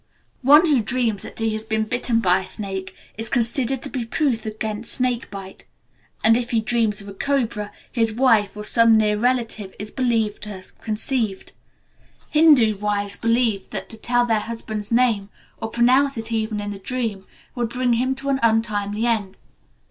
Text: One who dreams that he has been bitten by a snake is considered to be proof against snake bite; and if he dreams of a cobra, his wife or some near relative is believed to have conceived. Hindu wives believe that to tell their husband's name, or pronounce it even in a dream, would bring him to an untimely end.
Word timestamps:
One 0.41 0.65
who 0.65 0.81
dreams 0.81 1.21
that 1.21 1.37
he 1.37 1.53
has 1.53 1.63
been 1.63 1.83
bitten 1.83 2.21
by 2.21 2.39
a 2.39 2.45
snake 2.47 2.95
is 3.19 3.29
considered 3.29 3.83
to 3.83 3.89
be 3.91 4.03
proof 4.03 4.47
against 4.47 4.93
snake 4.93 5.29
bite; 5.29 5.65
and 6.23 6.35
if 6.35 6.49
he 6.49 6.59
dreams 6.59 7.01
of 7.01 7.07
a 7.07 7.13
cobra, 7.13 7.71
his 7.91 8.11
wife 8.11 8.57
or 8.57 8.65
some 8.65 8.97
near 8.97 9.15
relative 9.15 9.75
is 9.77 9.91
believed 9.91 10.41
to 10.41 10.49
have 10.49 10.81
conceived. 10.81 11.51
Hindu 12.31 12.77
wives 12.79 13.15
believe 13.15 13.69
that 13.69 13.89
to 13.89 13.95
tell 13.97 14.25
their 14.25 14.39
husband's 14.39 14.91
name, 14.91 15.29
or 15.61 15.69
pronounce 15.69 16.17
it 16.17 16.31
even 16.31 16.59
in 16.59 16.73
a 16.73 16.79
dream, 16.79 17.27
would 17.53 17.69
bring 17.69 17.93
him 17.93 18.15
to 18.15 18.29
an 18.29 18.39
untimely 18.41 19.05
end. 19.05 19.37